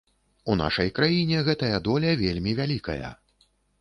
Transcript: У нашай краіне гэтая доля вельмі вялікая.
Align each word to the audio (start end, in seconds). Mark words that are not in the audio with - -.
У 0.53 0.53
нашай 0.61 0.87
краіне 0.99 1.43
гэтая 1.49 1.77
доля 1.89 2.15
вельмі 2.23 2.57
вялікая. 2.61 3.09